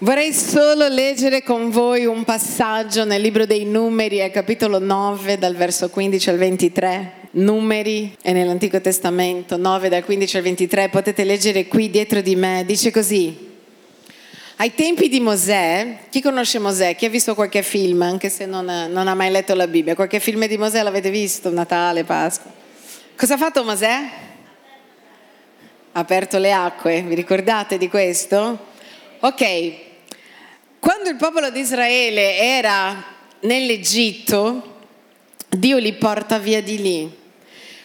[0.00, 5.56] Vorrei solo leggere con voi un passaggio nel libro dei numeri, al capitolo 9, dal
[5.56, 7.12] verso 15 al 23.
[7.32, 12.62] Numeri è nell'Antico Testamento, 9 dal 15 al 23, potete leggere qui dietro di me,
[12.64, 13.36] dice così.
[14.58, 16.94] Ai tempi di Mosè, chi conosce Mosè?
[16.94, 19.96] Chi ha visto qualche film, anche se non, non ha mai letto la Bibbia?
[19.96, 21.50] Qualche film di Mosè l'avete visto?
[21.50, 22.52] Natale, Pasqua?
[23.16, 23.96] Cosa ha fatto Mosè?
[25.90, 28.66] Ha aperto le acque, vi ricordate di questo?
[29.20, 29.86] Ok,
[30.80, 33.04] quando il popolo di Israele era
[33.40, 34.76] nell'Egitto,
[35.48, 37.16] Dio li porta via di lì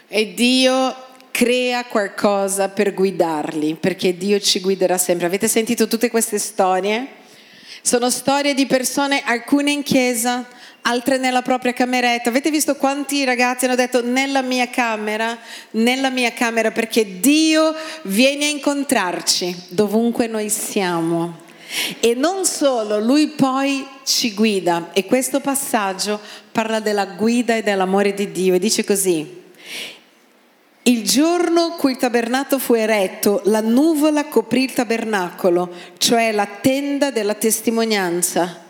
[0.07, 0.95] e Dio
[1.31, 5.25] crea qualcosa per guidarli, perché Dio ci guiderà sempre.
[5.25, 7.07] Avete sentito tutte queste storie?
[7.81, 10.47] Sono storie di persone, alcune in chiesa,
[10.81, 12.29] altre nella propria cameretta.
[12.29, 15.37] Avete visto quanti ragazzi hanno detto nella mia camera,
[15.71, 17.73] nella mia camera, perché Dio
[18.03, 21.42] viene a incontrarci dovunque noi siamo.
[21.99, 26.19] E non solo, lui poi ci guida e questo passaggio
[26.51, 29.41] parla della guida e dell'amore di Dio e dice così.
[30.83, 37.09] Il giorno cui il tabernacolo fu eretto, la nuvola coprì il tabernacolo, cioè la tenda
[37.09, 38.62] della testimonianza.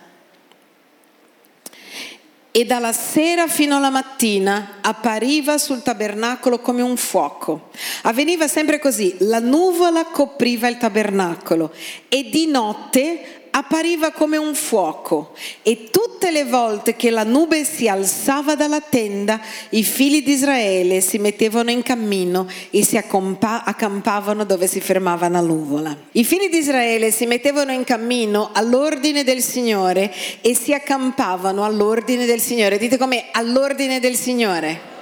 [2.55, 7.69] E dalla sera fino alla mattina appariva sul tabernacolo come un fuoco.
[8.03, 11.73] Avveniva sempre così, la nuvola copriva il tabernacolo
[12.07, 17.87] e di notte appariva come un fuoco e tutte le volte che la nube si
[17.87, 24.65] alzava dalla tenda, i figli di Israele si mettevano in cammino e si accampavano dove
[24.65, 25.95] si fermava la nuvola.
[26.13, 32.25] I figli di Israele si mettevano in cammino all'ordine del Signore e si accampavano all'ordine
[32.25, 32.79] del Signore.
[32.79, 34.92] Dite come all'ordine del Signore.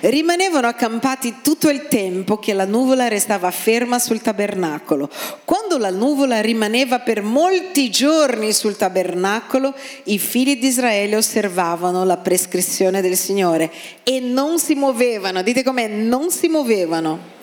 [0.00, 5.08] Rimanevano accampati tutto il tempo che la nuvola restava ferma sul tabernacolo.
[5.44, 12.16] Quando la nuvola rimaneva per molti giorni sul tabernacolo, i figli di Israele osservavano la
[12.16, 13.70] prescrizione del Signore
[14.02, 15.42] e non si muovevano.
[15.42, 17.40] Dite com'è, non si muovevano.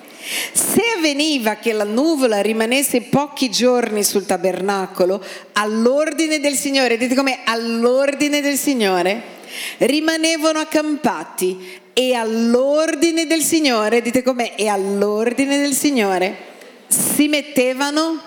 [0.51, 5.23] Se avveniva che la nuvola rimanesse pochi giorni sul tabernacolo,
[5.53, 9.37] all'ordine del Signore, dite com'è, all'ordine del Signore,
[9.79, 16.35] rimanevano accampati e all'ordine del Signore, dite com'è, e all'ordine del Signore
[16.87, 18.21] si mettevano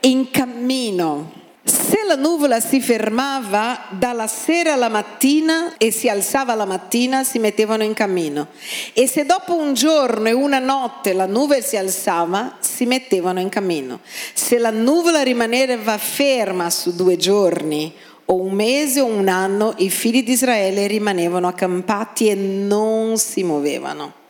[0.00, 1.32] in cammino.
[1.64, 7.40] Se la nuvola si fermava dalla sera alla mattina e si alzava la mattina, si
[7.40, 8.48] mettevano in cammino.
[8.92, 13.48] E se dopo un giorno e una notte la nuvola si alzava, si mettevano in
[13.48, 14.00] cammino.
[14.32, 17.92] Se la nuvola rimaneva ferma su due giorni
[18.26, 23.42] o un mese o un anno i figli di Israele rimanevano accampati e non si
[23.42, 24.24] muovevano.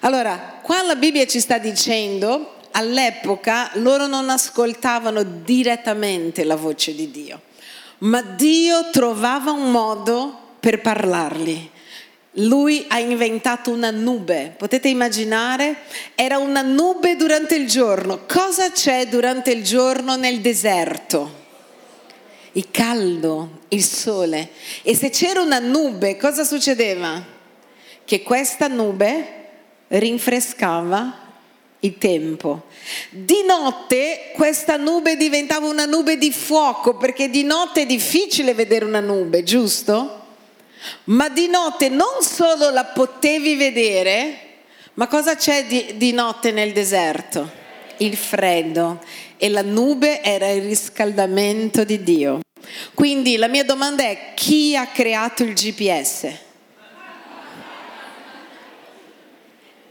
[0.00, 7.10] Allora, qua la Bibbia ci sta dicendo, all'epoca loro non ascoltavano direttamente la voce di
[7.10, 7.40] Dio,
[7.98, 11.70] ma Dio trovava un modo per parlargli.
[12.38, 15.76] Lui ha inventato una nube, potete immaginare?
[16.14, 18.20] Era una nube durante il giorno.
[18.28, 21.45] Cosa c'è durante il giorno nel deserto?
[22.56, 24.50] Il caldo, il sole.
[24.82, 27.22] E se c'era una nube, cosa succedeva?
[28.04, 29.44] Che questa nube
[29.88, 31.24] rinfrescava
[31.80, 32.64] il tempo.
[33.10, 38.84] Di notte questa nube diventava una nube di fuoco, perché di notte è difficile vedere
[38.84, 40.24] una nube, giusto?
[41.04, 44.38] Ma di notte non solo la potevi vedere,
[44.94, 47.64] ma cosa c'è di, di notte nel deserto?
[47.98, 49.02] Il freddo
[49.36, 52.40] e la nube era il riscaldamento di Dio.
[52.94, 56.28] Quindi la mia domanda è chi ha creato il GPS?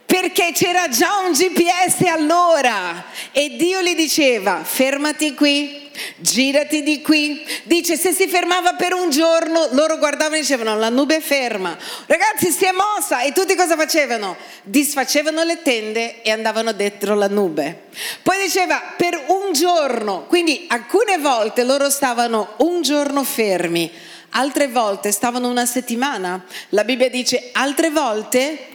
[0.05, 5.84] Perché c'era già un GPS allora e Dio gli diceva fermati qui,
[6.17, 7.45] girati di qui.
[7.63, 11.77] Dice se si fermava per un giorno loro guardavano e dicevano la nube è ferma.
[12.05, 14.35] Ragazzi si è mossa e tutti cosa facevano?
[14.63, 17.83] Disfacevano le tende e andavano dentro la nube.
[18.21, 23.91] Poi diceva per un giorno, quindi alcune volte loro stavano un giorno fermi,
[24.31, 26.43] altre volte stavano una settimana.
[26.69, 28.67] La Bibbia dice altre volte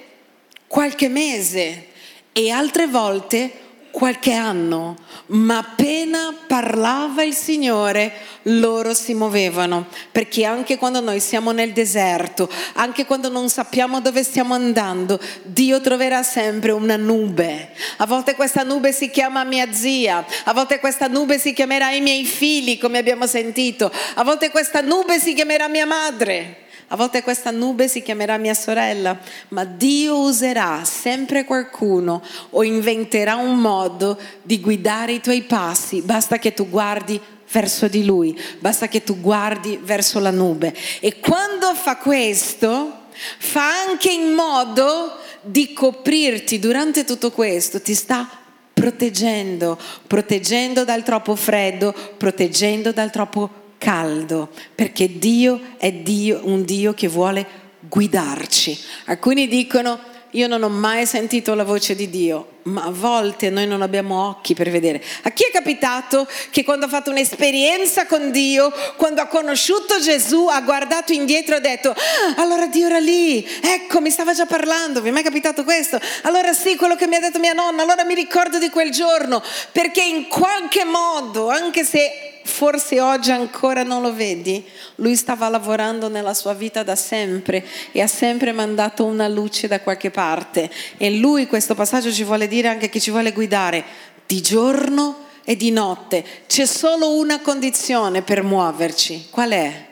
[0.66, 1.86] qualche mese
[2.32, 3.50] e altre volte
[3.90, 4.96] qualche anno,
[5.26, 8.12] ma appena parlava il Signore
[8.44, 14.22] loro si muovevano, perché anche quando noi siamo nel deserto, anche quando non sappiamo dove
[14.22, 17.72] stiamo andando, Dio troverà sempre una nube.
[17.98, 22.00] A volte questa nube si chiama mia zia, a volte questa nube si chiamerà i
[22.00, 26.68] miei figli, come abbiamo sentito, a volte questa nube si chiamerà mia madre.
[26.92, 29.16] A volte questa nube si chiamerà mia sorella,
[29.48, 32.20] ma Dio userà sempre qualcuno
[32.50, 36.02] o inventerà un modo di guidare i tuoi passi.
[36.02, 37.20] Basta che tu guardi
[37.52, 40.74] verso di Lui, basta che tu guardi verso la nube.
[40.98, 43.04] E quando fa questo,
[43.38, 48.28] fa anche in modo di coprirti durante tutto questo, ti sta
[48.74, 49.78] proteggendo,
[50.08, 57.08] proteggendo dal troppo freddo, proteggendo dal troppo caldo, perché Dio è Dio, un Dio che
[57.08, 57.46] vuole
[57.80, 58.78] guidarci.
[59.06, 59.98] Alcuni dicono
[60.34, 64.28] io non ho mai sentito la voce di Dio, ma a volte noi non abbiamo
[64.28, 65.02] occhi per vedere.
[65.22, 70.46] A chi è capitato che quando ha fatto un'esperienza con Dio, quando ha conosciuto Gesù,
[70.46, 74.46] ha guardato indietro e ha detto, ah, allora Dio era lì, ecco, mi stava già
[74.46, 75.98] parlando, vi è mai capitato questo?
[76.22, 79.42] Allora sì, quello che mi ha detto mia nonna, allora mi ricordo di quel giorno,
[79.72, 84.62] perché in qualche modo, anche se forse oggi ancora non lo vedi,
[84.96, 89.80] lui stava lavorando nella sua vita da sempre e ha sempre mandato una luce da
[89.80, 90.68] qualche parte.
[90.98, 93.82] E lui questo passaggio ci vuole dire anche che ci vuole guidare
[94.26, 96.24] di giorno e di notte.
[96.46, 99.28] C'è solo una condizione per muoverci.
[99.30, 99.86] Qual è?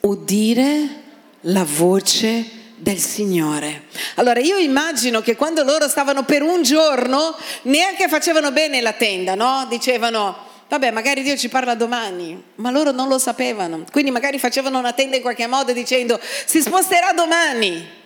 [0.00, 1.04] Udire
[1.42, 3.84] la voce del Signore.
[4.16, 9.34] Allora io immagino che quando loro stavano per un giorno neanche facevano bene la tenda,
[9.34, 9.66] no?
[9.68, 13.84] Dicevano Vabbè, magari Dio ci parla domani, ma loro non lo sapevano.
[13.92, 18.04] Quindi magari facevano una tenda in qualche modo dicendo si sposterà domani.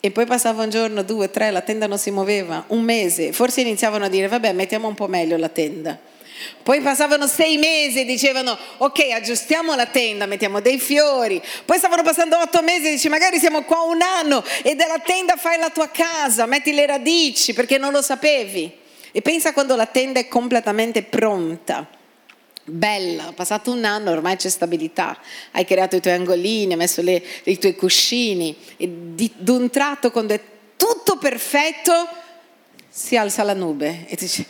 [0.00, 3.32] E poi passava un giorno, due, tre, la tenda non si muoveva, un mese.
[3.32, 5.98] Forse iniziavano a dire vabbè, mettiamo un po' meglio la tenda.
[6.62, 11.42] Poi passavano sei mesi e dicevano ok aggiustiamo la tenda, mettiamo dei fiori.
[11.64, 15.36] Poi stavano passando otto mesi e dici magari siamo qua un anno e della tenda
[15.36, 18.84] fai la tua casa, metti le radici perché non lo sapevi.
[19.16, 21.88] E pensa quando la tenda è completamente pronta,
[22.64, 25.16] bella, passato un anno, ormai c'è stabilità,
[25.52, 28.54] hai creato i tuoi angolini, hai messo le, i tuoi cuscini.
[28.76, 30.40] E di, d'un tratto quando è
[30.76, 31.92] tutto perfetto
[32.90, 34.46] si alza la nube e ti dice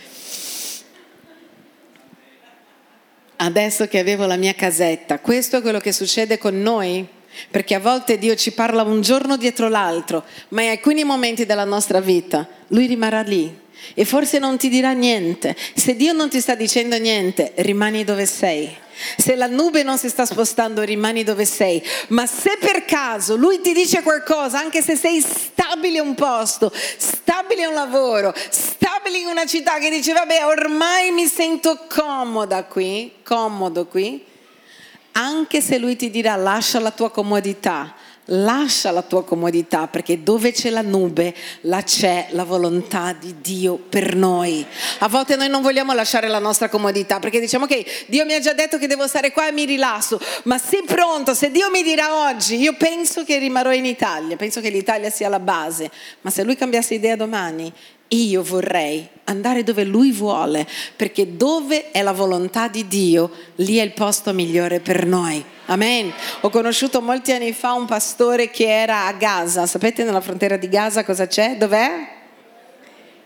[3.36, 7.06] adesso che avevo la mia casetta, questo è quello che succede con noi?
[7.52, 11.62] Perché a volte Dio ci parla un giorno dietro l'altro, ma in alcuni momenti della
[11.62, 15.56] nostra vita Lui rimarrà lì e forse non ti dirà niente.
[15.74, 18.84] Se Dio non ti sta dicendo niente, rimani dove sei.
[19.16, 21.82] Se la nube non si sta spostando, rimani dove sei.
[22.08, 27.66] Ma se per caso lui ti dice qualcosa, anche se sei stabile un posto, stabile
[27.66, 33.86] un lavoro, stabile in una città che dice vabbè ormai mi sento comoda qui, comodo
[33.86, 34.24] qui,
[35.12, 37.94] anche se lui ti dirà lascia la tua comodità,
[38.30, 41.32] Lascia la tua comodità perché dove c'è la nube,
[41.62, 44.66] là c'è la volontà di Dio per noi.
[44.98, 48.40] A volte noi non vogliamo lasciare la nostra comodità perché diciamo ok, Dio mi ha
[48.40, 51.82] già detto che devo stare qua e mi rilasso, ma sii pronto, se Dio mi
[51.82, 55.90] dirà oggi, io penso che rimarrò in Italia, penso che l'Italia sia la base,
[56.22, 57.72] ma se lui cambiasse idea domani,
[58.08, 63.82] io vorrei andare dove Lui vuole, perché dove è la volontà di Dio, lì è
[63.82, 65.44] il posto migliore per noi.
[65.66, 66.12] Amen.
[66.42, 69.66] Ho conosciuto molti anni fa un pastore che era a Gaza.
[69.66, 71.56] Sapete nella frontiera di Gaza cosa c'è?
[71.56, 72.15] Dov'è?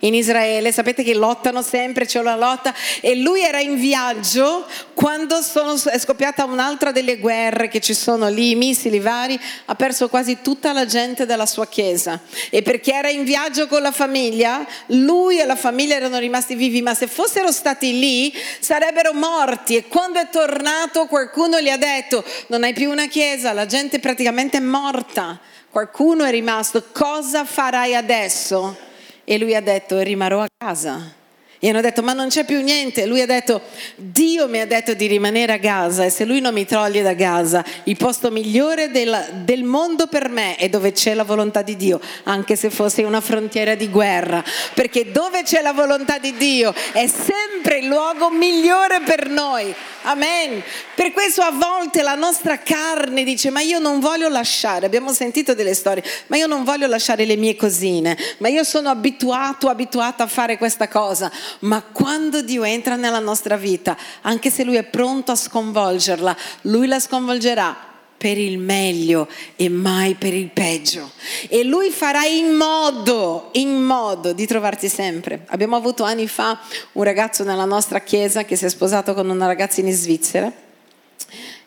[0.01, 5.41] In Israele, sapete che lottano sempre, c'è una lotta e lui era in viaggio quando
[5.41, 10.09] sono, è scoppiata un'altra delle guerre che ci sono lì, i missili vari, ha perso
[10.09, 12.19] quasi tutta la gente della sua chiesa
[12.49, 16.81] e perché era in viaggio con la famiglia, lui e la famiglia erano rimasti vivi,
[16.81, 22.23] ma se fossero stati lì sarebbero morti e quando è tornato qualcuno gli ha detto
[22.47, 25.39] non hai più una chiesa, la gente praticamente è morta.
[25.69, 28.89] Qualcuno è rimasto, cosa farai adesso?
[29.31, 31.13] E lui ha detto, rimarrò a casa.
[31.57, 33.05] E hanno detto, ma non c'è più niente.
[33.05, 33.61] Lui ha detto,
[33.95, 37.13] Dio mi ha detto di rimanere a Gaza e se lui non mi toglie da
[37.13, 41.77] Gaza, il posto migliore del, del mondo per me è dove c'è la volontà di
[41.77, 44.43] Dio, anche se fosse una frontiera di guerra.
[44.73, 49.73] Perché dove c'è la volontà di Dio è sempre il luogo migliore per noi.
[50.03, 50.63] Amen.
[50.95, 55.53] Per questo a volte la nostra carne dice, ma io non voglio lasciare, abbiamo sentito
[55.53, 60.23] delle storie, ma io non voglio lasciare le mie cosine, ma io sono abituato, abituata
[60.23, 61.31] a fare questa cosa.
[61.59, 66.87] Ma quando Dio entra nella nostra vita, anche se Lui è pronto a sconvolgerla, Lui
[66.87, 67.89] la sconvolgerà
[68.21, 71.09] per il meglio e mai per il peggio.
[71.49, 75.45] E lui farà in modo, in modo di trovarti sempre.
[75.47, 76.59] Abbiamo avuto anni fa
[76.91, 80.69] un ragazzo nella nostra chiesa che si è sposato con una ragazza in Svizzera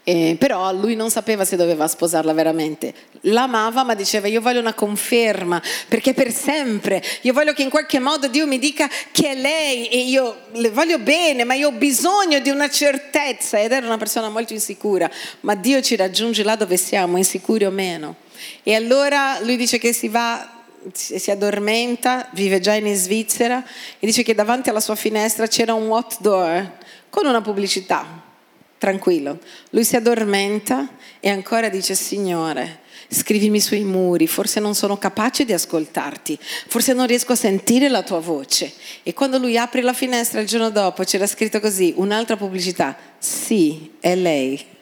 [0.07, 2.93] Eh, però lui non sapeva se doveva sposarla veramente.
[3.23, 7.03] L'amava, ma diceva: Io voglio una conferma perché per sempre.
[7.23, 10.69] Io voglio che in qualche modo Dio mi dica che è lei e io le
[10.69, 13.59] voglio bene, ma io ho bisogno di una certezza.
[13.59, 15.11] Ed era una persona molto insicura.
[15.41, 18.17] Ma Dio ci raggiunge là dove siamo, insicuri o meno.
[18.63, 20.51] E allora lui dice che si va
[20.93, 23.65] si addormenta, vive già in Svizzera
[23.99, 26.73] e dice che davanti alla sua finestra c'era un outdoor
[27.09, 28.33] con una pubblicità
[28.79, 29.39] tranquillo.
[29.71, 30.89] Lui si addormenta
[31.21, 37.07] e ancora dice, Signore, scrivimi sui muri, forse non sono capace di ascoltarti, forse non
[37.07, 38.73] riesco a sentire la tua voce.
[39.03, 43.93] E quando lui apre la finestra il giorno dopo c'era scritto così, un'altra pubblicità, sì,
[44.01, 44.73] è lei.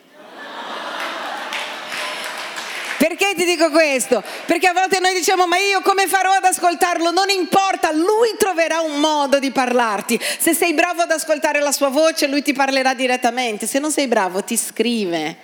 [3.15, 4.25] Perché ti dico questo?
[4.47, 7.11] Perché a volte noi diciamo ma io come farò ad ascoltarlo?
[7.11, 10.19] Non importa, lui troverà un modo di parlarti.
[10.39, 13.67] Se sei bravo ad ascoltare la sua voce, lui ti parlerà direttamente.
[13.67, 15.37] Se non sei bravo, ti scrive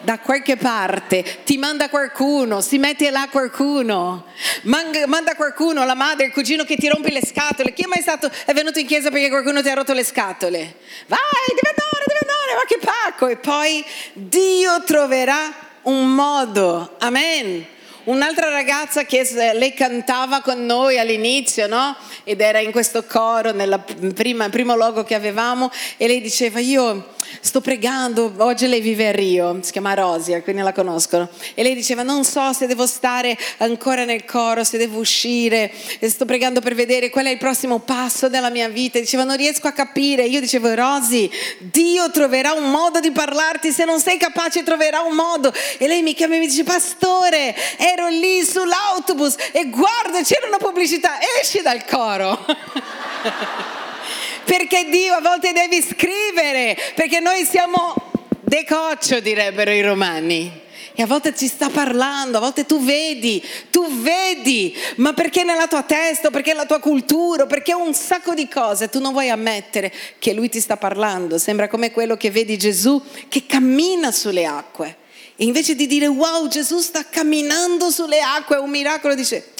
[0.00, 4.24] da qualche parte, ti manda qualcuno, si mette là qualcuno,
[4.62, 7.74] manda qualcuno, la madre, il cugino che ti rompe le scatole.
[7.74, 10.76] Chi è mai stato, è venuto in chiesa perché qualcuno ti ha rotto le scatole?
[11.08, 13.26] Vai, devi andare, devi andare, ma che pacco!
[13.28, 13.84] E poi
[14.14, 17.75] Dio troverà un modo, amen.
[18.06, 21.96] Un'altra ragazza che lei cantava con noi all'inizio, no?
[22.22, 23.82] Ed era in questo coro, nel
[24.14, 29.58] primo logo che avevamo, e lei diceva: Io sto pregando, oggi lei vive a Rio,
[29.60, 34.04] si chiama Rosia, quindi la conoscono, e lei diceva non so se devo stare ancora
[34.04, 38.28] nel coro, se devo uscire, e sto pregando per vedere qual è il prossimo passo
[38.28, 42.70] della mia vita, e diceva non riesco a capire, io dicevo Rosy, Dio troverà un
[42.70, 46.38] modo di parlarti, se non sei capace troverà un modo, e lei mi chiama e
[46.38, 47.52] mi dice pastore,
[47.96, 52.44] ero lì sull'autobus e guarda c'era una pubblicità, esci dal coro.
[54.44, 57.94] perché Dio a volte devi scrivere, perché noi siamo
[58.42, 60.64] decoccio, direbbero i romani.
[60.98, 65.66] E a volte ci sta parlando, a volte tu vedi, tu vedi, ma perché nella
[65.66, 69.92] tua testa, perché nella tua cultura, perché un sacco di cose tu non vuoi ammettere
[70.18, 71.36] che lui ti sta parlando.
[71.36, 74.96] Sembra come quello che vedi Gesù che cammina sulle acque.
[75.36, 79.52] E invece di dire wow, Gesù sta camminando sulle acque, è un miracolo, dice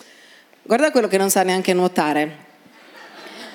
[0.62, 2.45] guarda quello che non sa neanche nuotare.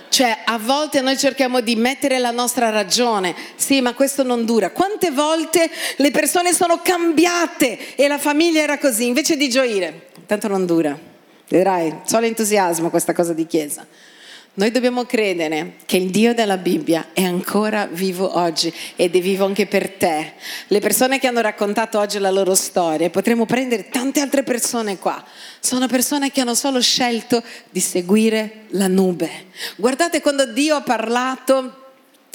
[0.09, 4.71] Cioè, a volte noi cerchiamo di mettere la nostra ragione, sì, ma questo non dura.
[4.71, 10.49] Quante volte le persone sono cambiate e la famiglia era così, invece di gioire, tanto
[10.49, 10.99] non dura.
[11.47, 13.87] Vedrai, solo entusiasmo questa cosa di chiesa.
[14.53, 19.45] Noi dobbiamo credere che il Dio della Bibbia è ancora vivo oggi ed è vivo
[19.45, 20.33] anche per te.
[20.67, 25.23] Le persone che hanno raccontato oggi la loro storia, potremmo prendere tante altre persone qua,
[25.61, 29.45] sono persone che hanno solo scelto di seguire la nube.
[29.77, 31.77] Guardate quando Dio ha parlato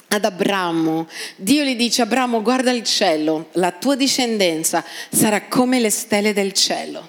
[0.08, 1.06] ad Abramo.
[1.36, 6.54] Dio gli dice, Abramo guarda il cielo, la tua discendenza sarà come le stelle del
[6.54, 7.08] cielo.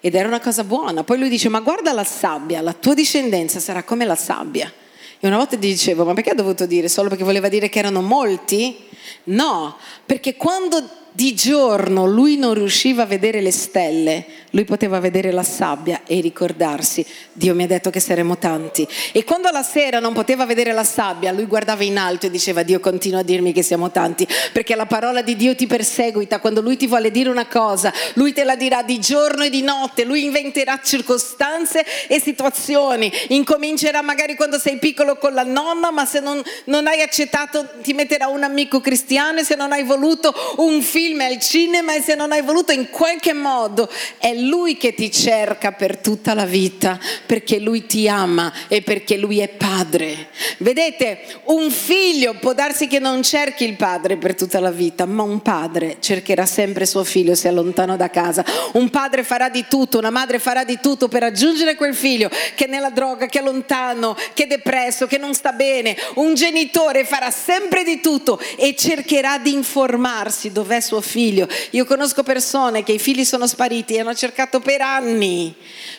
[0.00, 1.04] Ed era una cosa buona.
[1.04, 4.72] Poi lui dice, ma guarda la sabbia, la tua discendenza sarà come la sabbia.
[5.18, 6.88] E una volta gli dicevo, ma perché ha dovuto dire?
[6.88, 8.88] Solo perché voleva dire che erano molti?
[9.24, 9.76] No,
[10.06, 10.88] perché quando
[11.20, 16.18] di giorno lui non riusciva a vedere le stelle, lui poteva vedere la sabbia e
[16.22, 18.88] ricordarsi, Dio mi ha detto che saremo tanti.
[19.12, 22.62] E quando la sera non poteva vedere la sabbia, lui guardava in alto e diceva,
[22.62, 26.62] Dio continua a dirmi che siamo tanti, perché la parola di Dio ti perseguita, quando
[26.62, 30.04] lui ti vuole dire una cosa, lui te la dirà di giorno e di notte,
[30.04, 36.20] lui inventerà circostanze e situazioni, incomincerà magari quando sei piccolo con la nonna, ma se
[36.20, 40.80] non, non hai accettato ti metterà un amico cristiano e se non hai voluto un
[40.80, 43.88] figlio film, al cinema e se non hai voluto in qualche modo
[44.18, 49.16] è lui che ti cerca per tutta la vita perché lui ti ama e perché
[49.16, 50.28] lui è padre.
[50.58, 55.22] Vedete, un figlio può darsi che non cerchi il padre per tutta la vita, ma
[55.22, 58.44] un padre cercherà sempre suo figlio se è lontano da casa.
[58.72, 62.66] Un padre farà di tutto, una madre farà di tutto per raggiungere quel figlio che
[62.66, 65.96] è nella droga, che è lontano, che è depresso, che non sta bene.
[66.14, 71.46] Un genitore farà sempre di tutto e cercherà di informarsi dov'è suo figlio.
[71.70, 75.54] Io conosco persone che i figli sono spariti e hanno cercato per anni,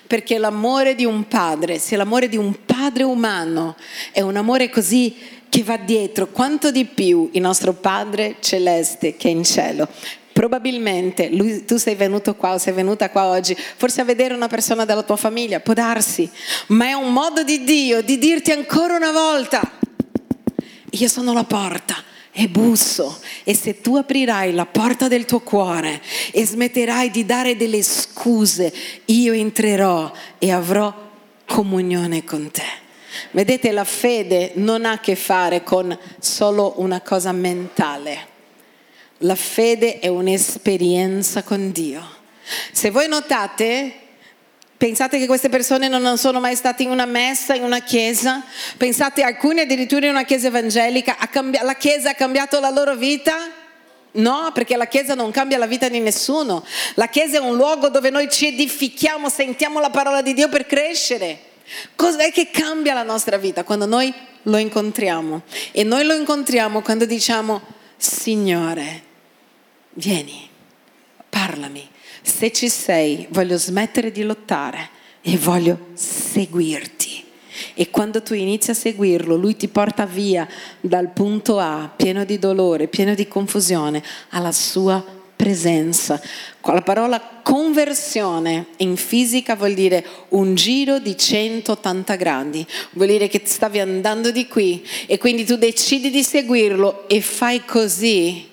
[0.06, 3.78] perché l'amore di un padre, se l'amore di un padre umano
[4.12, 5.16] è un amore così
[5.48, 9.88] che va dietro, quanto di più il nostro Padre celeste che è in cielo.
[10.32, 14.48] Probabilmente lui, tu sei venuto qua o sei venuta qua oggi, forse a vedere una
[14.48, 16.30] persona della tua famiglia, può darsi,
[16.68, 19.62] ma è un modo di Dio di dirti ancora una volta,
[20.90, 26.02] io sono la porta e busso e se tu aprirai la porta del tuo cuore
[26.32, 28.74] e smetterai di dare delle scuse,
[29.06, 31.10] io entrerò e avrò
[31.46, 32.80] comunione con te.
[33.32, 38.30] Vedete, la fede non ha a che fare con solo una cosa mentale.
[39.20, 42.04] La fede è un'esperienza con Dio.
[42.72, 44.01] Se voi notate,
[44.82, 48.44] Pensate che queste persone non sono mai state in una messa, in una chiesa?
[48.78, 51.16] Pensate alcuni addirittura in una chiesa evangelica,
[51.62, 53.36] la chiesa ha cambiato la loro vita?
[54.14, 56.66] No, perché la Chiesa non cambia la vita di nessuno.
[56.96, 60.66] La Chiesa è un luogo dove noi ci edifichiamo, sentiamo la parola di Dio per
[60.66, 61.40] crescere.
[61.96, 63.64] Cos'è che cambia la nostra vita?
[63.64, 64.12] Quando noi
[64.42, 65.44] lo incontriamo.
[65.72, 67.62] E noi lo incontriamo quando diciamo,
[67.98, 69.04] Signore,
[69.92, 70.50] vieni,
[71.30, 71.88] parlami.
[72.22, 74.90] Se ci sei, voglio smettere di lottare
[75.22, 77.24] e voglio seguirti.
[77.74, 80.48] E quando tu inizi a seguirlo, lui ti porta via
[80.80, 85.04] dal punto A, pieno di dolore, pieno di confusione, alla sua
[85.36, 86.22] presenza.
[86.62, 93.42] La parola conversione in fisica vuol dire un giro di 180 gradi, vuol dire che
[93.44, 98.50] stavi andando di qui e quindi tu decidi di seguirlo e fai così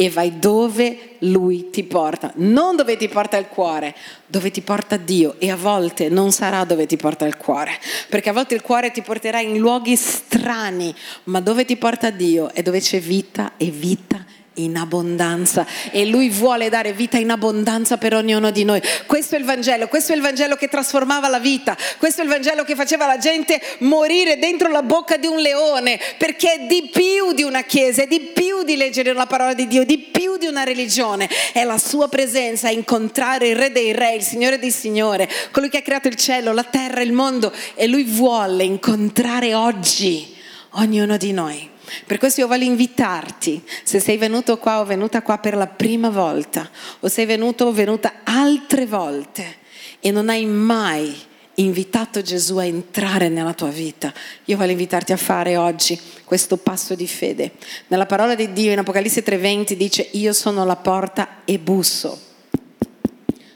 [0.00, 4.96] e vai dove lui ti porta, non dove ti porta il cuore, dove ti porta
[4.96, 7.72] Dio e a volte non sarà dove ti porta il cuore,
[8.08, 12.50] perché a volte il cuore ti porterà in luoghi strani, ma dove ti porta Dio
[12.54, 14.24] è dove c'è vita e vita
[14.64, 18.80] in abbondanza e lui vuole dare vita in abbondanza per ognuno di noi.
[19.06, 22.30] Questo è il Vangelo, questo è il Vangelo che trasformava la vita, questo è il
[22.30, 26.90] Vangelo che faceva la gente morire dentro la bocca di un leone, perché è di
[26.92, 30.36] più di una chiesa, è di più di leggere la parola di Dio, di più
[30.36, 34.70] di una religione, è la sua presenza, incontrare il Re dei Re, il Signore dei
[34.70, 39.54] Signore, colui che ha creato il cielo, la terra, il mondo e lui vuole incontrare
[39.54, 40.36] oggi
[40.70, 41.70] ognuno di noi.
[42.06, 46.10] Per questo io voglio invitarti, se sei venuto qua o venuta qua per la prima
[46.10, 46.68] volta,
[47.00, 49.58] o sei venuto o venuta altre volte
[50.00, 51.14] e non hai mai
[51.54, 54.12] invitato Gesù a entrare nella tua vita,
[54.44, 57.52] io voglio invitarti a fare oggi questo passo di fede.
[57.88, 62.28] Nella parola di Dio in Apocalisse 3:20 dice io sono la porta e busso.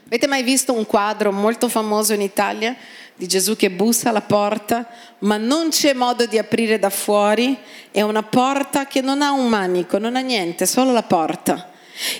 [0.05, 2.75] Avete mai visto un quadro molto famoso in Italia
[3.15, 4.87] di Gesù che bussa alla porta,
[5.19, 7.57] ma non c'è modo di aprire da fuori,
[7.91, 11.71] è una porta che non ha un manico, non ha niente, solo la porta.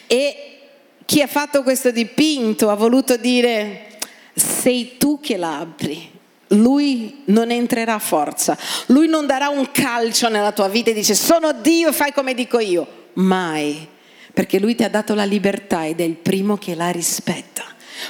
[0.07, 0.59] E
[1.05, 3.87] chi ha fatto questo dipinto ha voluto dire
[4.33, 6.13] sei tu che la apri.
[6.49, 11.15] Lui non entrerà a forza, lui non darà un calcio nella tua vita e dice
[11.15, 13.03] sono Dio e fai come dico io.
[13.13, 13.87] Mai,
[14.31, 17.63] perché lui ti ha dato la libertà ed è il primo che la rispetta.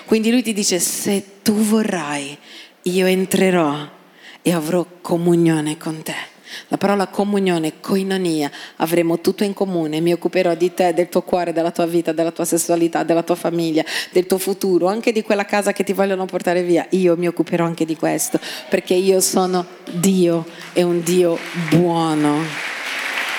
[0.06, 2.38] Quindi lui ti dice se tu vorrai
[2.88, 3.76] io entrerò
[4.41, 6.34] e avrò comunione con te.
[6.67, 11.52] La parola comunione, koinonia, avremo tutto in comune, mi occuperò di te, del tuo cuore,
[11.52, 15.45] della tua vita, della tua sessualità, della tua famiglia, del tuo futuro, anche di quella
[15.45, 16.86] casa che ti vogliono portare via.
[16.91, 21.38] Io mi occuperò anche di questo, perché io sono Dio e un Dio
[21.69, 22.43] buono.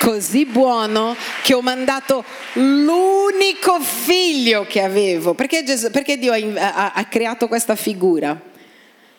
[0.00, 5.34] Così buono che ho mandato l'unico figlio che avevo.
[5.34, 8.54] Perché, Gesù, perché Dio ha, ha, ha creato questa figura?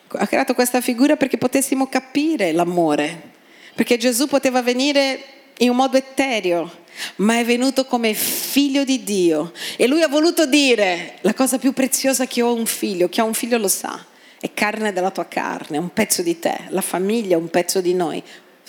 [0.09, 3.33] Ha creato questa figura perché potessimo capire l'amore,
[3.75, 5.19] perché Gesù poteva venire
[5.59, 6.85] in un modo etereo,
[7.17, 11.73] ma è venuto come figlio di Dio e lui ha voluto dire la cosa più
[11.73, 14.03] preziosa che ho un figlio, chi ha un figlio lo sa,
[14.39, 17.93] è carne della tua carne, un pezzo di te, la famiglia è un pezzo di
[17.93, 18.21] noi,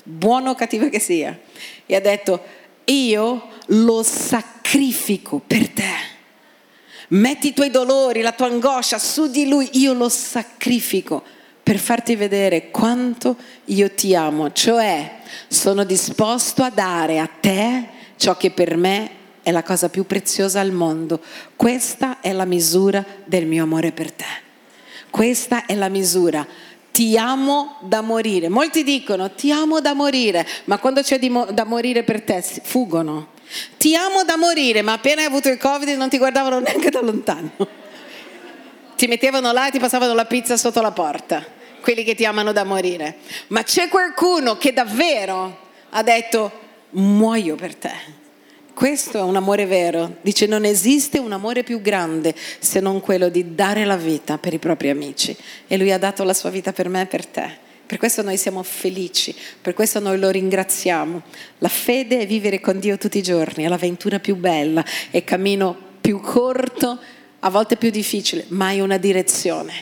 [0.02, 1.38] buono o cattivo che sia.
[1.86, 2.42] E ha detto,
[2.84, 6.16] io lo sacrifico per te.
[7.08, 11.22] Metti i tuoi dolori, la tua angoscia su di lui, io lo sacrifico
[11.62, 15.18] per farti vedere quanto io ti amo, cioè
[15.48, 19.10] sono disposto a dare a te ciò che per me
[19.42, 21.20] è la cosa più preziosa al mondo.
[21.56, 24.24] Questa è la misura del mio amore per te.
[25.08, 26.46] Questa è la misura.
[26.90, 28.50] Ti amo da morire.
[28.50, 33.36] Molti dicono ti amo da morire, ma quando c'è da morire per te fuggono
[33.76, 37.00] ti amo da morire, ma appena hai avuto il Covid non ti guardavano neanche da
[37.00, 37.52] lontano.
[38.96, 41.44] Ti mettevano là e ti passavano la pizza sotto la porta,
[41.80, 43.16] quelli che ti amano da morire.
[43.48, 46.50] Ma c'è qualcuno che davvero ha detto
[46.90, 48.16] muoio per te.
[48.74, 50.18] Questo è un amore vero.
[50.20, 54.52] Dice non esiste un amore più grande se non quello di dare la vita per
[54.52, 55.36] i propri amici.
[55.66, 57.66] E lui ha dato la sua vita per me e per te.
[57.88, 61.22] Per questo noi siamo felici, per questo noi lo ringraziamo.
[61.60, 65.24] La fede è vivere con Dio tutti i giorni, è l'avventura più bella, è il
[65.24, 66.98] cammino più corto,
[67.38, 69.72] a volte più difficile, ma è una direzione.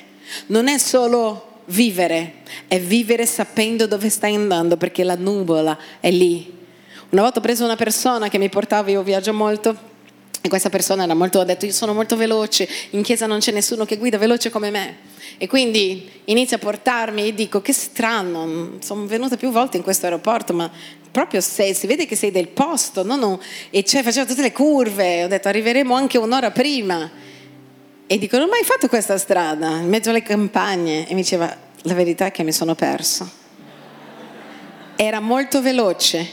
[0.47, 2.35] Non è solo vivere,
[2.69, 6.55] è vivere sapendo dove stai andando, perché la nuvola è lì.
[7.09, 9.77] Una volta ho preso una persona che mi portava, io viaggio molto,
[10.47, 13.53] e questa persona era molto, ha detto io sono molto veloce, in chiesa non c'è
[13.53, 15.15] nessuno che guida veloce come me.
[15.39, 20.07] E quindi inizia a portarmi e dico che strano, sono venuta più volte in questo
[20.07, 20.71] aeroporto, ma
[21.11, 23.41] proprio sei, si vede che sei del posto, no, no.
[23.71, 27.11] e cioè, faceva tutte le curve, ho detto arriveremo anche un'ora prima.
[28.07, 31.09] E dico, non ho mai fatto questa strada, in mezzo alle campagne.
[31.09, 33.29] E mi diceva, la verità è che mi sono perso.
[34.95, 36.27] Era molto veloce,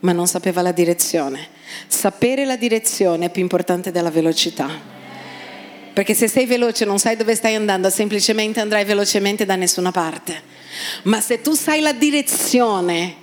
[0.00, 1.51] ma non sapeva la direzione.
[1.86, 4.68] Sapere la direzione è più importante della velocità.
[5.92, 10.40] Perché se sei veloce non sai dove stai andando, semplicemente andrai velocemente da nessuna parte.
[11.02, 13.14] Ma se tu sai la direzione,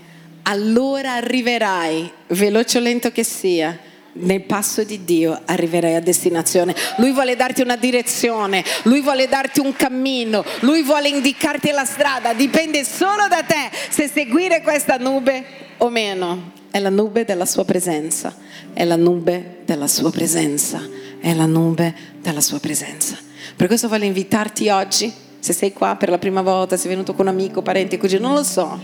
[0.43, 3.77] allora arriverai, veloce o lento che sia,
[4.11, 6.75] nel passo di Dio arriverai a destinazione.
[6.97, 12.33] Lui vuole darti una direzione, lui vuole darti un cammino, lui vuole indicarti la strada.
[12.33, 15.43] Dipende solo da te se seguire questa nube
[15.77, 16.57] o meno.
[16.71, 18.35] È la nube della sua presenza,
[18.73, 23.17] è la nube della sua presenza è la nube della sua presenza.
[23.55, 27.27] Per questo voglio invitarti oggi, se sei qua per la prima volta, sei venuto con
[27.27, 28.79] un amico, parente, così, non lo so.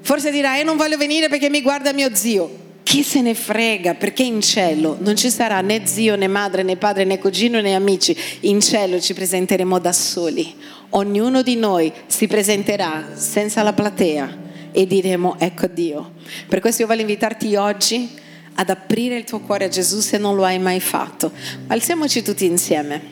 [0.00, 2.66] Forse dirai, io non voglio venire perché mi guarda mio zio.
[2.82, 3.94] Chi se ne frega?
[3.94, 7.74] Perché in cielo non ci sarà né zio, né madre, né padre, né cugino, né
[7.74, 8.16] amici.
[8.40, 10.54] In cielo ci presenteremo da soli.
[10.90, 14.46] Ognuno di noi si presenterà senza la platea
[14.78, 16.12] e diremo ecco Dio.
[16.46, 18.16] Per questo io voglio invitarti oggi
[18.54, 21.32] ad aprire il tuo cuore a Gesù se non lo hai mai fatto.
[21.66, 23.02] Alziamoci tutti insieme.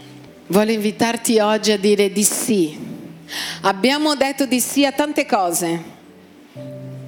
[0.46, 2.78] Voglio invitarti oggi a dire di sì.
[3.62, 5.95] Abbiamo detto di sì a tante cose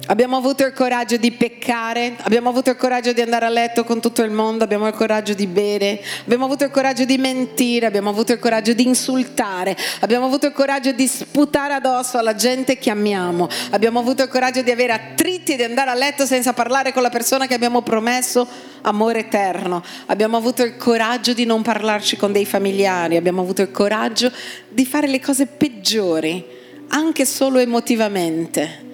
[0.09, 4.01] Abbiamo avuto il coraggio di peccare, abbiamo avuto il coraggio di andare a letto con
[4.01, 8.09] tutto il mondo, abbiamo il coraggio di bere, abbiamo avuto il coraggio di mentire, abbiamo
[8.09, 12.89] avuto il coraggio di insultare, abbiamo avuto il coraggio di sputare addosso alla gente che
[12.89, 16.91] amiamo, abbiamo avuto il coraggio di avere attriti e di andare a letto senza parlare
[16.91, 18.47] con la persona che abbiamo promesso
[18.81, 23.69] amore eterno, abbiamo avuto il coraggio di non parlarci con dei familiari, abbiamo avuto il
[23.69, 24.31] coraggio
[24.69, 26.43] di fare le cose peggiori,
[26.87, 28.87] anche solo emotivamente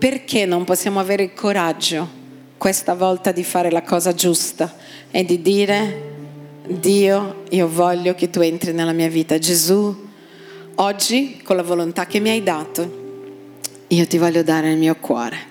[0.00, 2.08] perché non possiamo avere il coraggio
[2.56, 4.74] questa volta di fare la cosa giusta
[5.10, 6.08] e di dire
[6.66, 9.38] Dio, io voglio che tu entri nella mia vita.
[9.38, 10.08] Gesù,
[10.76, 12.98] oggi con la volontà che mi hai dato,
[13.88, 15.48] io ti voglio dare il mio cuore.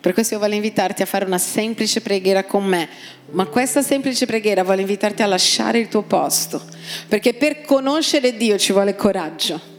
[0.00, 2.88] Per questo io voglio invitarti a fare una semplice preghiera con me,
[3.30, 6.62] ma questa semplice preghiera voglio invitarti a lasciare il tuo posto,
[7.08, 9.74] perché per conoscere Dio ci vuole coraggio.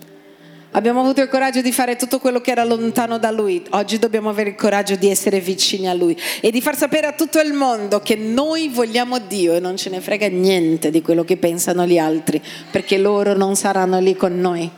[0.72, 3.66] Abbiamo avuto il coraggio di fare tutto quello che era lontano da Lui.
[3.72, 7.14] Oggi dobbiamo avere il coraggio di essere vicini a Lui e di far sapere a
[7.14, 11.24] tutto il mondo che noi vogliamo Dio e non ce ne frega niente di quello
[11.24, 14.70] che pensano gli altri, perché loro non saranno lì con noi.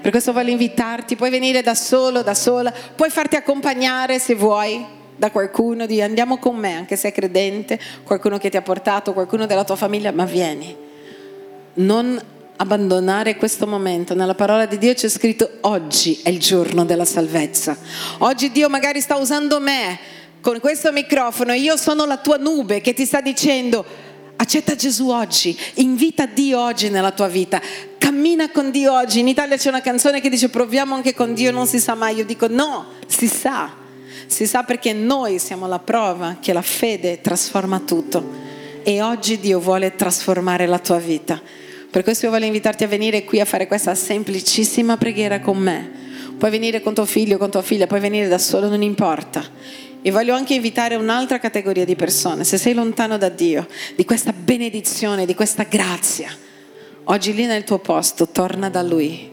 [0.00, 4.84] Per questo voglio invitarti, puoi venire da solo, da sola, puoi farti accompagnare se vuoi
[5.16, 9.12] da qualcuno, di andiamo con me, anche se è credente, qualcuno che ti ha portato,
[9.12, 10.74] qualcuno della tua famiglia, ma vieni.
[11.74, 12.20] Non
[12.60, 14.14] abbandonare questo momento.
[14.14, 17.76] Nella parola di Dio c'è scritto oggi è il giorno della salvezza.
[18.18, 19.98] Oggi Dio magari sta usando me
[20.40, 21.52] con questo microfono.
[21.52, 23.84] Io sono la tua nube che ti sta dicendo
[24.36, 27.60] accetta Gesù oggi, invita Dio oggi nella tua vita.
[27.96, 29.20] Cammina con Dio oggi.
[29.20, 32.16] In Italia c'è una canzone che dice proviamo anche con Dio, non si sa mai.
[32.16, 33.72] Io dico no, si sa.
[34.26, 38.48] Si sa perché noi siamo la prova che la fede trasforma tutto.
[38.82, 41.40] E oggi Dio vuole trasformare la tua vita.
[41.90, 45.90] Per questo io voglio invitarti a venire qui a fare questa semplicissima preghiera con me.
[46.38, 49.44] Puoi venire con tuo figlio, con tua figlia, puoi venire da solo, non importa.
[50.00, 52.44] E voglio anche invitare un'altra categoria di persone.
[52.44, 56.30] Se sei lontano da Dio, di questa benedizione, di questa grazia,
[57.04, 59.28] oggi lì nel tuo posto, torna da Lui.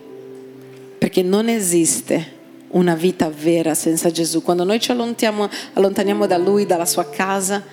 [0.97, 2.33] Perché non esiste
[2.69, 4.41] una vita vera senza Gesù.
[4.41, 7.63] Quando noi ci allontaniamo, allontaniamo da Lui, dalla sua casa,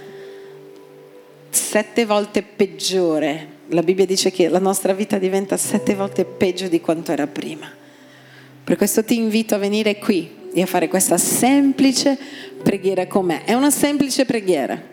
[1.48, 6.80] sette volte peggiore la Bibbia dice che la nostra vita diventa sette volte peggio di
[6.80, 7.70] quanto era prima.
[8.64, 12.18] Per questo ti invito a venire qui e a fare questa semplice
[12.62, 13.44] preghiera con me.
[13.44, 14.92] È una semplice preghiera.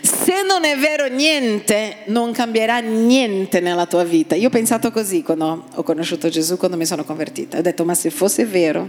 [0.00, 4.34] Se non è vero niente, non cambierà niente nella tua vita.
[4.34, 7.58] Io ho pensato così quando ho conosciuto Gesù, quando mi sono convertita.
[7.58, 8.88] Ho detto, ma se fosse vero,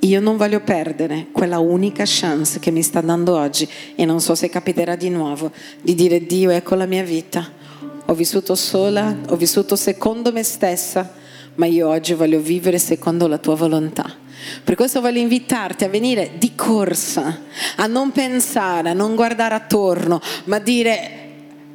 [0.00, 4.34] io non voglio perdere quella unica chance che mi sta dando oggi e non so
[4.34, 7.57] se capiterà di nuovo, di dire Dio, ecco la mia vita
[8.10, 11.12] ho vissuto sola, ho vissuto secondo me stessa,
[11.56, 14.10] ma io oggi voglio vivere secondo la tua volontà.
[14.64, 17.42] Per questo voglio invitarti a venire di corsa,
[17.76, 21.26] a non pensare, a non guardare attorno, ma dire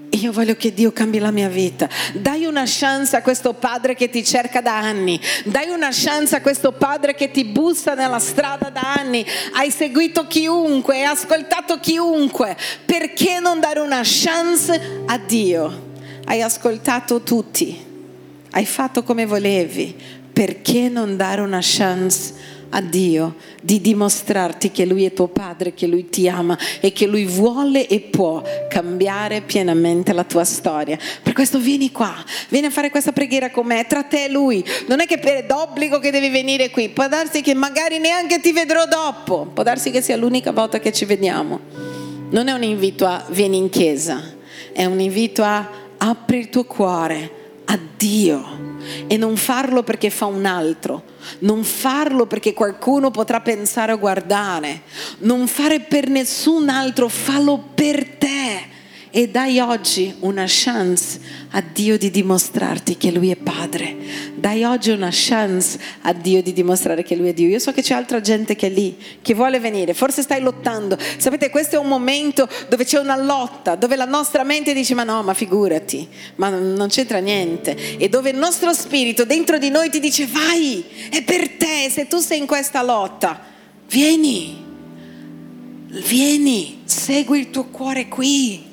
[0.09, 1.87] io voglio che Dio cambi la mia vita.
[2.13, 5.19] Dai una chance a questo padre che ti cerca da anni.
[5.45, 9.23] Dai una chance a questo padre che ti bussa nella strada da anni.
[9.53, 12.57] Hai seguito chiunque, hai ascoltato chiunque.
[12.85, 15.91] Perché non dare una chance a Dio?
[16.25, 17.77] Hai ascoltato tutti,
[18.51, 19.95] hai fatto come volevi,
[20.33, 22.33] perché non dare una chance
[22.75, 27.05] a Dio di dimostrarti che Lui è tuo Padre, che Lui ti ama e che
[27.05, 30.97] Lui vuole e può cambiare pienamente la tua storia.
[31.21, 32.15] Per questo vieni qua,
[32.49, 34.65] vieni a fare questa preghiera con me, tra te e Lui.
[34.87, 38.51] Non è che per d'obbligo che devi venire qui, può darsi che magari neanche ti
[38.51, 41.59] vedrò dopo, può darsi che sia l'unica volta che ci vediamo.
[42.31, 44.33] Non è un invito a vieni in chiesa,
[44.71, 48.71] è un invito a apri il tuo cuore a Dio
[49.07, 51.03] e non farlo perché fa un altro,
[51.39, 54.81] non farlo perché qualcuno potrà pensare o guardare,
[55.19, 58.71] non fare per nessun altro, fallo per te
[59.15, 61.19] e dai oggi una chance
[61.51, 63.95] a Dio di dimostrarti che Lui è Padre.
[64.33, 67.47] Dai oggi una chance a Dio di dimostrare che Lui è Dio.
[67.47, 70.97] Io so che c'è altra gente che è lì, che vuole venire, forse stai lottando.
[71.17, 75.03] Sapete, questo è un momento dove c'è una lotta, dove la nostra mente dice ma
[75.03, 77.99] no, ma figurati, ma non c'entra niente.
[77.99, 82.07] E dove il nostro spirito dentro di noi ti dice vai, è per te, se
[82.07, 83.39] tu sei in questa lotta,
[83.87, 84.61] vieni.
[86.03, 88.71] Vieni, segui il tuo cuore qui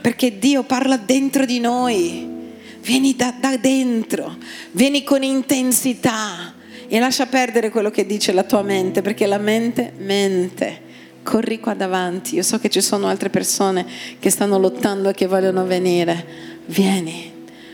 [0.00, 2.36] perché Dio parla dentro di noi.
[2.80, 4.36] Vieni da, da dentro,
[4.70, 6.54] vieni con intensità
[6.88, 10.86] e lascia perdere quello che dice la tua mente, perché la mente mente.
[11.22, 13.84] Corri qua davanti, io so che ci sono altre persone
[14.18, 16.24] che stanno lottando e che vogliono venire.
[16.66, 17.30] Vieni,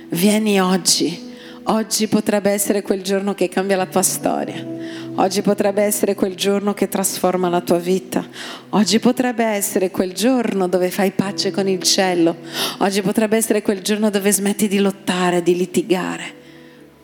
[0.09, 1.33] vieni oggi.
[1.67, 4.67] Oggi potrebbe essere quel giorno che cambia la tua storia.
[5.17, 8.27] Oggi potrebbe essere quel giorno che trasforma la tua vita.
[8.71, 12.37] Oggi potrebbe essere quel giorno dove fai pace con il cielo.
[12.79, 16.43] Oggi potrebbe essere quel giorno dove smetti di lottare, di litigare.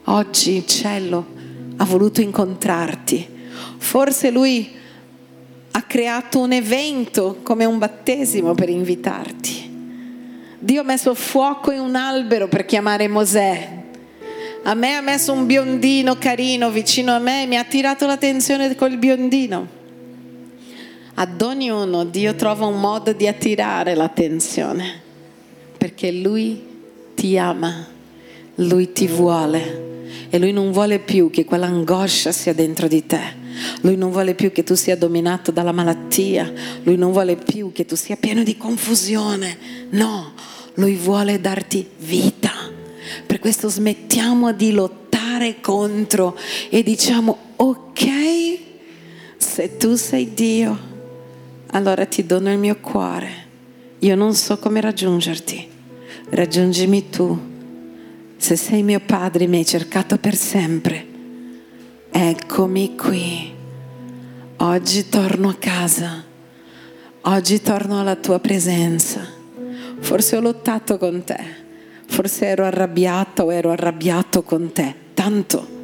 [0.04, 1.24] Oggi il cielo
[1.76, 3.28] ha voluto incontrarti.
[3.78, 4.68] Forse lui
[5.70, 9.68] ha creato un evento come un battesimo per invitarti.
[10.58, 13.79] Dio ha messo fuoco in un albero per chiamare Mosè
[14.62, 18.74] a me ha messo un biondino carino vicino a me e mi ha attirato l'attenzione
[18.74, 19.78] col biondino.
[21.14, 25.00] Ad ognuno Dio trova un modo di attirare l'attenzione
[25.76, 26.62] perché Lui
[27.14, 27.86] ti ama,
[28.56, 29.88] Lui ti vuole
[30.28, 33.38] e Lui non vuole più che quell'angoscia sia dentro di te.
[33.82, 36.50] Lui non vuole più che tu sia dominato dalla malattia,
[36.84, 39.58] lui non vuole più che tu sia pieno di confusione.
[39.90, 40.32] No,
[40.74, 42.79] lui vuole darti vita.
[43.26, 46.36] Per questo smettiamo di lottare contro
[46.68, 48.58] e diciamo ok,
[49.36, 50.78] se tu sei Dio,
[51.68, 53.48] allora ti dono il mio cuore.
[54.00, 55.68] Io non so come raggiungerti,
[56.30, 57.48] raggiungimi tu.
[58.36, 61.06] Se sei mio padre mi hai cercato per sempre,
[62.10, 63.52] eccomi qui.
[64.56, 66.24] Oggi torno a casa,
[67.22, 69.26] oggi torno alla tua presenza.
[69.98, 71.59] Forse ho lottato con te
[72.10, 75.78] Forse ero arrabbiata o ero arrabbiato con te, tanto.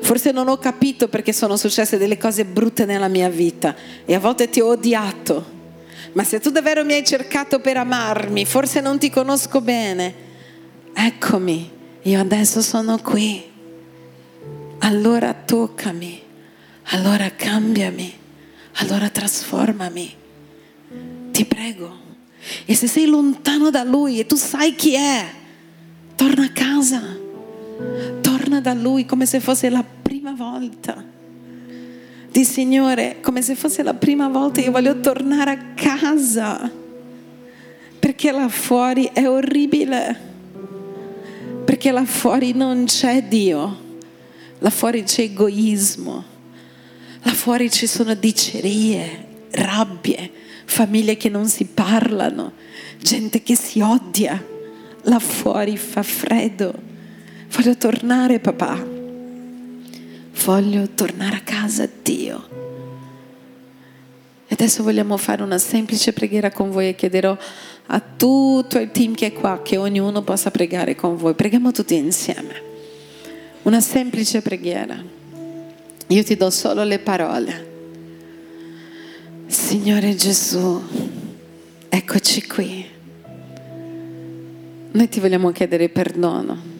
[0.00, 3.76] Forse non ho capito perché sono successe delle cose brutte nella mia vita
[4.06, 5.56] e a volte ti ho odiato.
[6.12, 10.14] Ma se tu davvero mi hai cercato per amarmi, forse non ti conosco bene.
[10.94, 11.70] Eccomi,
[12.02, 13.44] io adesso sono qui.
[14.78, 16.22] Allora toccami,
[16.84, 18.12] allora cambiami,
[18.76, 20.14] allora trasformami.
[21.30, 22.06] Ti prego.
[22.64, 25.37] E se sei lontano da Lui e tu sai chi è,
[26.18, 27.00] Torna a casa,
[28.20, 31.04] torna da Lui come se fosse la prima volta.
[32.28, 36.68] Di Signore, come se fosse la prima volta, io voglio tornare a casa,
[38.00, 40.20] perché là fuori è orribile,
[41.64, 43.78] perché là fuori non c'è Dio,
[44.58, 46.24] là fuori c'è egoismo,
[47.22, 50.32] là fuori ci sono dicerie, rabbie,
[50.64, 52.54] famiglie che non si parlano,
[53.00, 54.56] gente che si odia
[55.02, 56.72] là fuori fa freddo.
[57.50, 58.86] Voglio tornare, papà.
[60.44, 62.48] Voglio tornare a casa, Dio.
[64.46, 67.36] E adesso vogliamo fare una semplice preghiera con voi e chiederò
[67.86, 71.34] a tutto il team che è qua che ognuno possa pregare con voi.
[71.34, 72.62] Preghiamo tutti insieme.
[73.62, 75.02] Una semplice preghiera.
[76.06, 77.66] Io ti do solo le parole.
[79.46, 80.82] Signore Gesù,
[81.88, 82.96] eccoci qui.
[84.90, 86.76] Noi ti vogliamo chiedere perdono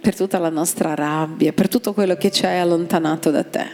[0.00, 3.66] per tutta la nostra rabbia, per tutto quello che ci hai allontanato da te.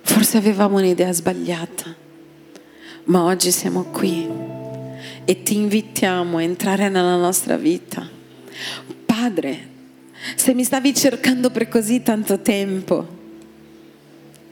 [0.00, 1.94] Forse avevamo un'idea sbagliata,
[3.04, 4.28] ma oggi siamo qui
[5.24, 8.08] e ti invitiamo a entrare nella nostra vita.
[9.06, 9.68] Padre,
[10.34, 13.06] se mi stavi cercando per così tanto tempo,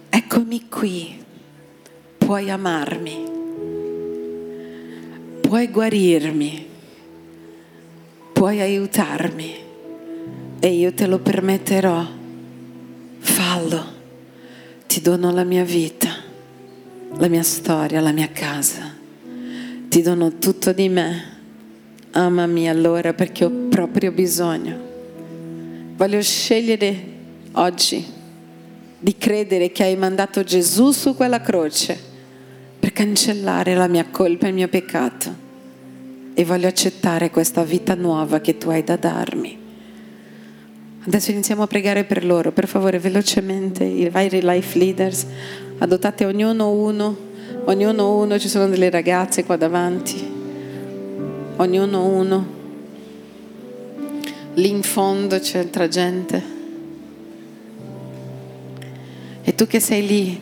[0.09, 1.25] eccomi qui,
[2.17, 3.31] puoi amarmi,
[5.41, 6.71] puoi guarirmi
[8.43, 9.55] puoi aiutarmi
[10.59, 12.05] e io te lo permetterò.
[13.21, 13.85] Fallo.
[14.89, 16.09] ti dono la mia vita,
[17.19, 18.97] la mia storia, la mia casa.
[19.89, 21.37] Ti dono tutto di me.
[22.11, 24.77] Amami allora perché ho proprio bisogno.
[25.95, 27.05] Voglio scegliere
[27.53, 28.05] oggi
[28.99, 31.97] di credere che hai mandato Gesù su quella croce
[32.81, 35.42] per cancellare la mia colpa e il mio peccato
[36.35, 39.59] e voglio accettare questa vita nuova che tu hai da darmi.
[41.05, 45.27] Adesso iniziamo a pregare per loro, per favore velocemente, i vari life leaders,
[45.79, 47.17] adottate ognuno uno,
[47.65, 50.25] ognuno uno, ci sono delle ragazze qua davanti,
[51.57, 52.47] ognuno uno,
[54.55, 56.61] lì in fondo c'è altra gente.
[59.43, 60.41] E tu che sei lì,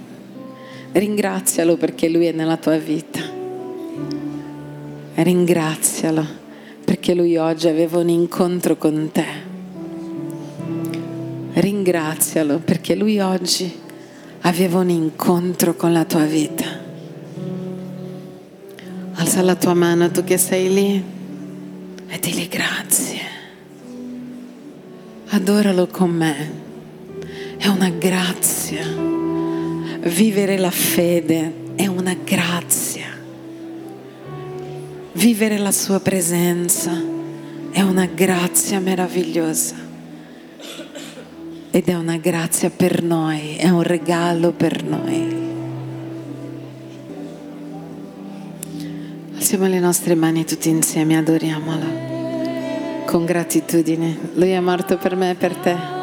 [0.93, 3.40] ringrazialo perché lui è nella tua vita
[5.15, 6.27] ringrazialo
[6.85, 9.27] perché lui oggi aveva un incontro con te.
[11.53, 13.73] Ringrazialo perché lui oggi
[14.41, 16.65] aveva un incontro con la tua vita.
[19.15, 21.05] Alza la tua mano tu che sei lì
[22.09, 23.19] e digli grazie.
[25.29, 26.51] Adoralo con me.
[27.57, 28.85] È una grazia.
[30.03, 32.50] Vivere la fede è una grazia.
[35.21, 36.93] Vivere la sua presenza
[37.73, 39.75] è una grazia meravigliosa
[41.71, 45.37] ed è una grazia per noi, è un regalo per noi.
[49.35, 54.17] Alziamo le nostre mani tutti insieme, adoriamola con gratitudine.
[54.37, 56.00] Lui è morto per me e per te.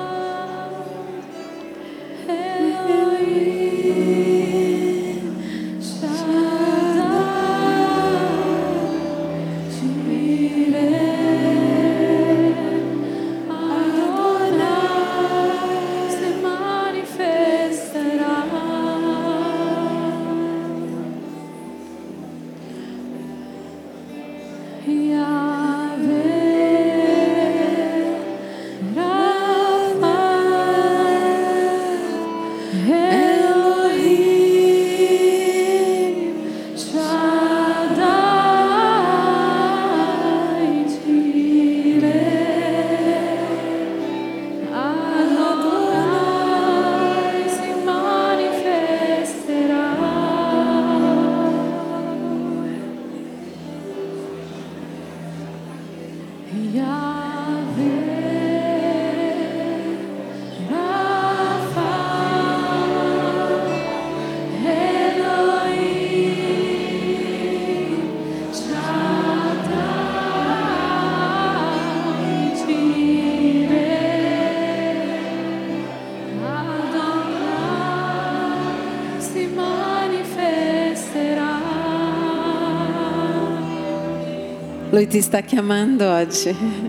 [84.97, 86.86] Lui ti sta chiamando oggi.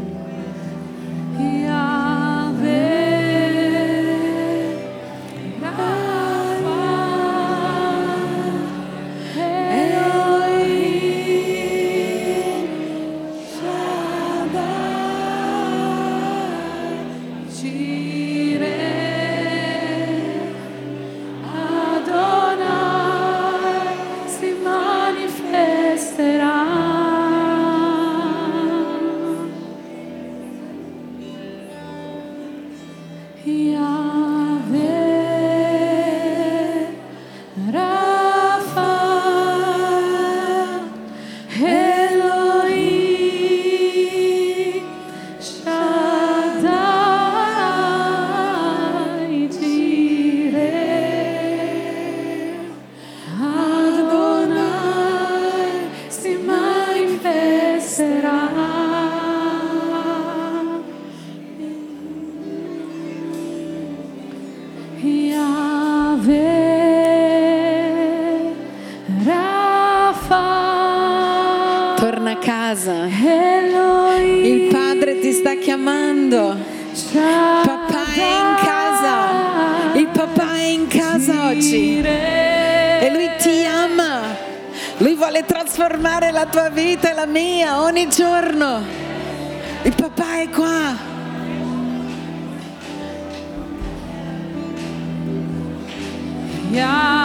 [96.71, 97.18] Yeah.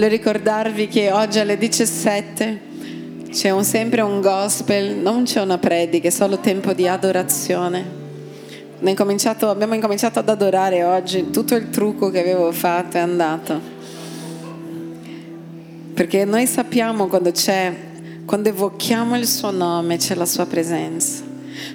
[0.00, 2.60] Voglio ricordarvi che oggi alle 17
[3.30, 7.84] c'è un, sempre un gospel, non c'è una predica, è solo tempo di adorazione.
[8.80, 13.60] Incominciato, abbiamo incominciato ad adorare oggi, tutto il trucco che avevo fatto è andato.
[15.92, 17.70] Perché noi sappiamo quando c'è,
[18.24, 21.22] quando evochiamo il suo nome, c'è la sua presenza.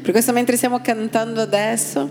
[0.02, 2.10] Per questo mentre stiamo cantando adesso,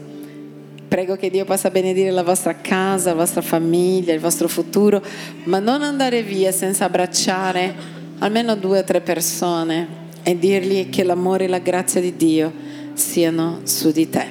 [0.87, 5.03] prego che Dio possa benedire la vostra casa, la vostra famiglia, il vostro futuro,
[5.45, 7.75] ma non andare via senza abbracciare
[8.19, 12.53] almeno due o tre persone e dirgli che l'amore e la grazia di Dio
[12.95, 14.27] siano su di te.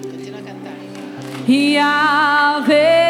[0.00, 0.76] Continua a cantare.
[1.46, 3.02] Yahweh,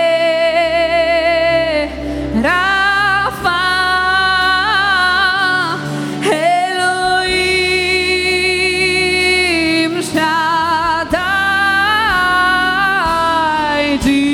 [14.02, 14.31] City.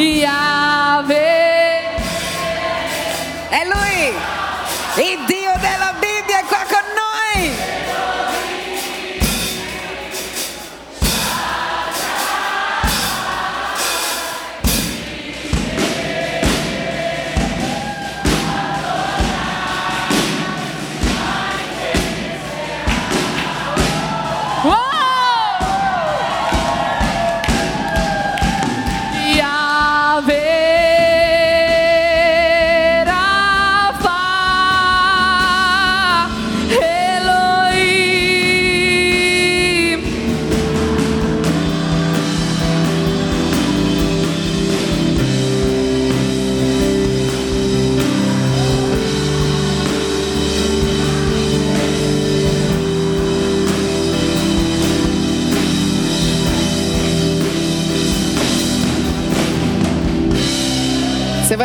[0.00, 0.20] Volta.
[0.20, 0.49] Yahweh.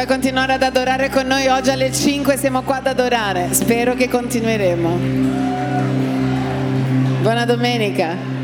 [0.06, 3.51] Se vuoi continuare ad adorare con noi oggi alle 5 siamo qua ad adorare.
[3.53, 4.97] Spero che continueremo.
[7.24, 8.34] Buona domenica.